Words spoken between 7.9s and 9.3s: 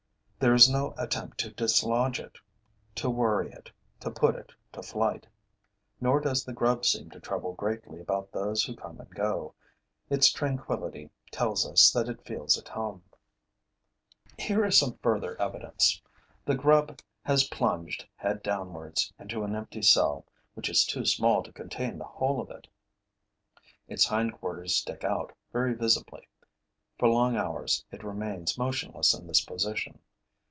about those who come and